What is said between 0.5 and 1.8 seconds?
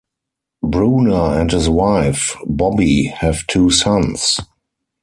Bruner and his